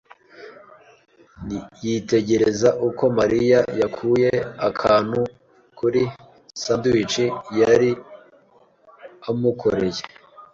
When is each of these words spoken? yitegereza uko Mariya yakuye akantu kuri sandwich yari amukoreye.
yitegereza 1.83 2.69
uko 2.87 3.03
Mariya 3.19 3.59
yakuye 3.79 4.29
akantu 4.69 5.19
kuri 5.77 6.01
sandwich 6.61 7.17
yari 7.59 7.91
amukoreye. 9.29 10.03